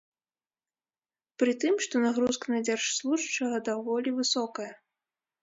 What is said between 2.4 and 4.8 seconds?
на дзяржслужачага даволі высокая.